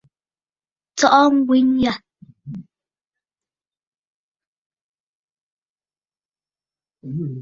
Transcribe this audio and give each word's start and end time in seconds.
Tsɔʼɔ 0.97 1.21
ŋgwen 1.35 1.67
yâ. 1.83 1.93